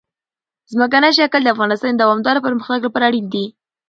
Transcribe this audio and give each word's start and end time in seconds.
ځمکنی 0.73 1.11
شکل 1.19 1.41
د 1.43 1.49
افغانستان 1.55 1.93
د 1.95 1.99
دوامداره 2.01 2.43
پرمختګ 2.45 2.79
لپاره 2.85 3.07
اړین 3.09 3.25
دي. 3.33 3.45